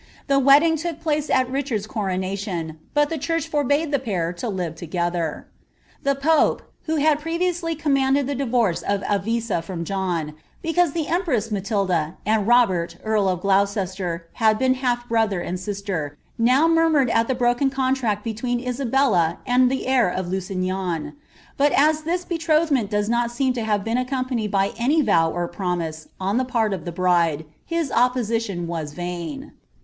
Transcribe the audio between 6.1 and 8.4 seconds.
pope, who had previously comtnanded the